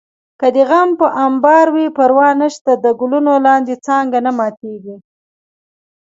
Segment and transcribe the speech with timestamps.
[0.39, 4.97] که دې غم په امبار وي پروا نشته د ګلونو لاندې څانګه نه ماتېږي